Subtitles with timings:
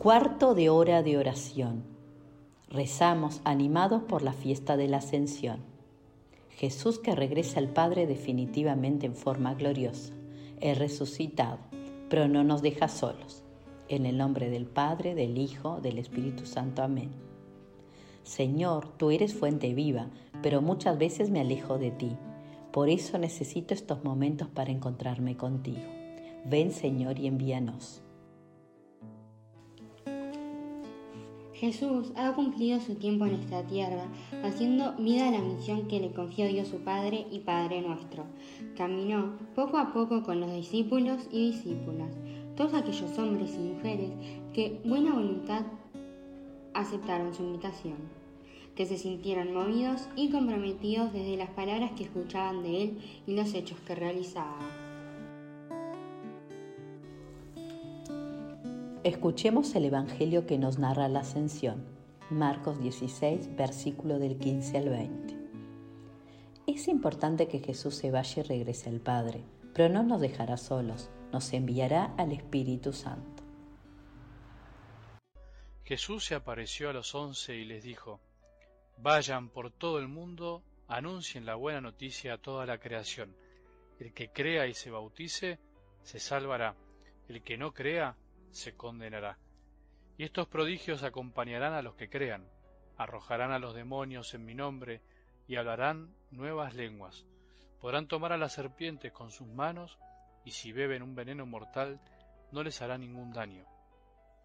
[0.00, 1.82] Cuarto de hora de oración.
[2.70, 5.60] Rezamos animados por la fiesta de la ascensión.
[6.48, 10.14] Jesús que regresa al Padre definitivamente en forma gloriosa.
[10.58, 11.58] Es resucitado,
[12.08, 13.44] pero no nos deja solos.
[13.90, 16.82] En el nombre del Padre, del Hijo, del Espíritu Santo.
[16.82, 17.10] Amén.
[18.22, 20.06] Señor, tú eres fuente viva,
[20.40, 22.16] pero muchas veces me alejo de ti.
[22.72, 25.84] Por eso necesito estos momentos para encontrarme contigo.
[26.46, 28.00] Ven, Señor, y envíanos.
[31.60, 34.06] Jesús ha cumplido su tiempo en esta tierra,
[34.42, 38.24] haciendo vida la misión que le confió Dios su Padre y Padre nuestro.
[38.78, 42.16] Caminó poco a poco con los discípulos y discípulas,
[42.56, 44.10] todos aquellos hombres y mujeres
[44.54, 45.66] que buena voluntad
[46.72, 47.98] aceptaron su invitación,
[48.74, 53.52] que se sintieron movidos y comprometidos desde las palabras que escuchaban de Él y los
[53.52, 54.79] hechos que realizaba.
[59.02, 61.86] Escuchemos el Evangelio que nos narra la ascensión.
[62.28, 65.36] Marcos 16, versículo del 15 al 20.
[66.66, 69.42] Es importante que Jesús se vaya y regrese al Padre,
[69.72, 73.42] pero no nos dejará solos, nos enviará al Espíritu Santo.
[75.84, 78.20] Jesús se apareció a los once y les dijo,
[78.98, 83.34] Vayan por todo el mundo, anuncien la buena noticia a toda la creación.
[83.98, 85.58] El que crea y se bautice,
[86.02, 86.76] se salvará.
[87.28, 88.18] El que no crea,
[88.50, 89.38] se condenará.
[90.18, 92.46] Y estos prodigios acompañarán a los que crean,
[92.96, 95.00] arrojarán a los demonios en mi nombre
[95.48, 97.26] y hablarán nuevas lenguas.
[97.80, 99.98] Podrán tomar a las serpientes con sus manos
[100.44, 102.00] y si beben un veneno mortal
[102.52, 103.64] no les hará ningún daño.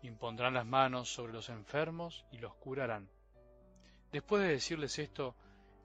[0.01, 3.09] Impondrán las manos sobre los enfermos y los curarán.
[4.11, 5.35] Después de decirles esto,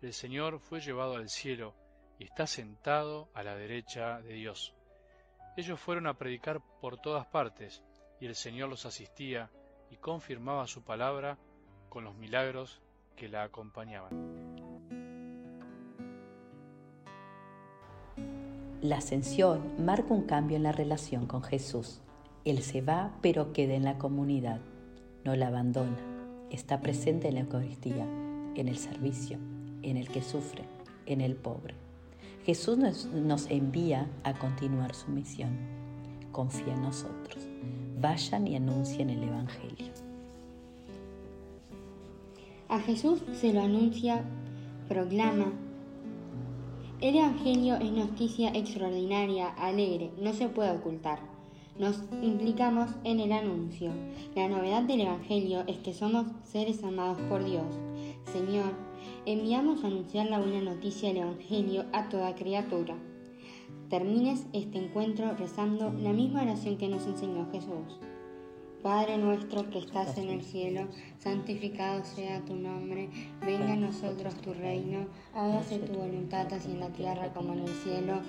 [0.03, 1.75] el Señor fue llevado al cielo
[2.19, 4.75] y está sentado a la derecha de Dios.
[5.57, 7.83] Ellos fueron a predicar por todas partes,
[8.21, 9.51] y el Señor los asistía
[9.91, 11.39] y confirmaba su palabra
[11.89, 12.81] con los milagros
[13.17, 14.11] que la acompañaban.
[18.83, 22.01] La ascensión marca un cambio en la relación con Jesús.
[22.45, 24.61] Él se va, pero queda en la comunidad.
[25.25, 25.99] No la abandona.
[26.51, 28.05] Está presente en la Eucaristía,
[28.55, 29.39] en el servicio,
[29.83, 30.65] en el que sufre,
[31.05, 31.75] en el pobre.
[32.45, 35.59] Jesús nos, envía a continuar su misión.
[36.33, 37.50] Confía en nosotros
[38.01, 39.93] vayan y anuncien el Evangelio.
[42.69, 44.25] A Jesús se lo anuncia,
[44.89, 45.53] proclama.
[47.01, 51.19] El Evangelio es noticia extraordinaria, alegre, no se puede ocultar.
[51.79, 53.91] Nos implicamos en el anuncio.
[54.35, 57.67] La novedad del Evangelio es que somos seres amados por Dios.
[58.33, 58.73] Señor,
[59.25, 62.97] enviamos a anunciar la buena noticia del Evangelio a toda criatura
[63.89, 67.99] termines este encuentro rezando la misma oración que nos enseñó Jesús.
[68.83, 70.87] Padre nuestro que estás en el cielo,
[71.19, 73.11] santificado sea tu nombre,
[73.45, 77.75] venga a nosotros tu reino, hágase tu voluntad así en la tierra como en el
[77.75, 78.21] cielo.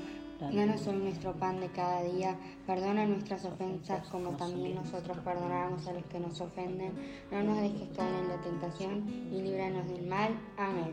[0.41, 2.35] Danos hoy nuestro pan de cada día,
[2.66, 6.94] perdona nuestras ofensas como también nosotros perdonamos a los que nos ofenden.
[7.31, 10.35] No nos dejes caer en la tentación y líbranos del mal.
[10.58, 10.91] Amén.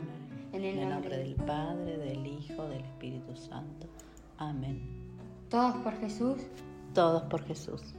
[0.53, 3.87] En el nombre del Padre, del Hijo, del Espíritu Santo.
[4.39, 4.81] Amén.
[5.49, 6.37] Todos por Jesús.
[6.93, 7.93] Todos por Jesús.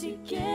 [0.00, 0.49] sequer.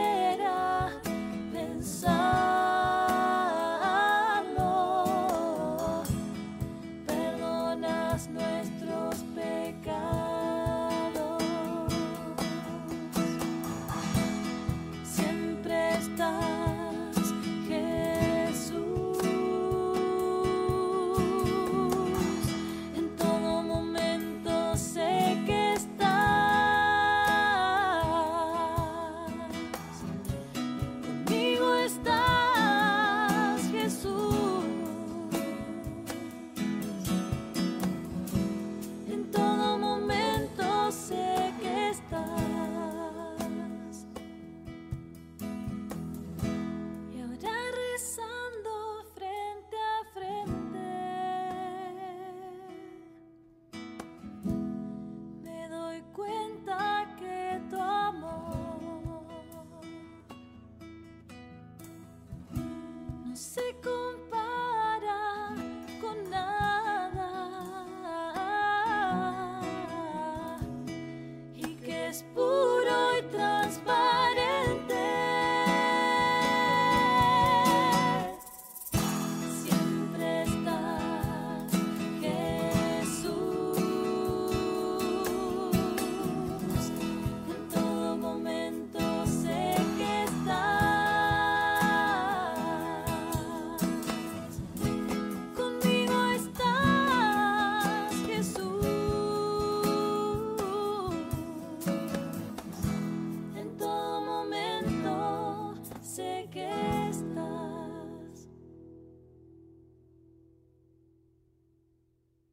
[72.16, 72.45] just.